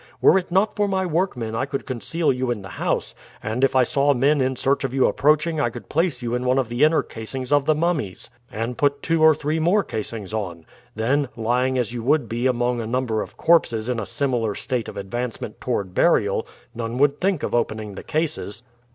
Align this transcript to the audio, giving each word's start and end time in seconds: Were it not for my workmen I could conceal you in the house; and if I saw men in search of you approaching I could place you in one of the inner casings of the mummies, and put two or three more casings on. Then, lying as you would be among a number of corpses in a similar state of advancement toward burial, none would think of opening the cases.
Were 0.19 0.35
it 0.39 0.51
not 0.51 0.75
for 0.75 0.87
my 0.87 1.05
workmen 1.05 1.53
I 1.53 1.67
could 1.67 1.85
conceal 1.85 2.33
you 2.33 2.49
in 2.49 2.63
the 2.63 2.69
house; 2.69 3.13
and 3.43 3.63
if 3.63 3.75
I 3.75 3.83
saw 3.83 4.15
men 4.15 4.41
in 4.41 4.55
search 4.55 4.83
of 4.83 4.95
you 4.95 5.05
approaching 5.05 5.61
I 5.61 5.69
could 5.69 5.89
place 5.89 6.23
you 6.23 6.33
in 6.33 6.43
one 6.43 6.57
of 6.57 6.69
the 6.69 6.83
inner 6.83 7.03
casings 7.03 7.51
of 7.53 7.65
the 7.67 7.75
mummies, 7.75 8.31
and 8.51 8.79
put 8.79 9.03
two 9.03 9.21
or 9.21 9.35
three 9.35 9.59
more 9.59 9.83
casings 9.83 10.33
on. 10.33 10.65
Then, 10.95 11.29
lying 11.37 11.77
as 11.77 11.93
you 11.93 12.01
would 12.01 12.27
be 12.27 12.47
among 12.47 12.81
a 12.81 12.87
number 12.87 13.21
of 13.21 13.37
corpses 13.37 13.87
in 13.87 13.99
a 13.99 14.07
similar 14.07 14.55
state 14.55 14.89
of 14.89 14.97
advancement 14.97 15.61
toward 15.61 15.93
burial, 15.93 16.47
none 16.73 16.97
would 16.97 17.21
think 17.21 17.43
of 17.43 17.53
opening 17.53 17.93
the 17.93 18.01
cases. 18.01 18.63